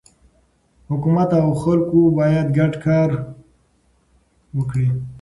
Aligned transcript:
حکومت 0.89 1.29
او 1.43 1.49
خلک 1.61 1.87
باید 2.17 2.47
ګډ 2.57 2.73
کار 2.85 3.09
وکړي. 4.57 4.87